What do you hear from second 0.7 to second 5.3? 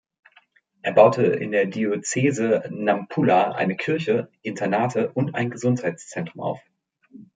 Er baute in der Diözese Nampula eine Kirche, Internate